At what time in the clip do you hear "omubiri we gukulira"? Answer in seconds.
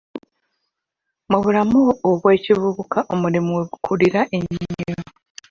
3.13-4.21